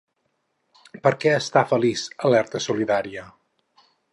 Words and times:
Per 1.03 1.11
què 1.25 1.35
està 1.41 1.63
feliç 1.73 2.07
Alerta 2.31 2.65
Solidària? 2.69 3.29